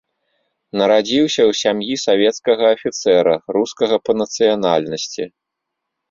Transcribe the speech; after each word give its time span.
Нарадзіўся 0.79 1.41
ў 1.41 1.51
сям'і 1.61 1.95
савецкага 2.05 2.65
афіцэра, 2.77 3.33
рускага 3.57 3.95
па 4.09 4.17
нацыянальнасці. 4.21 5.23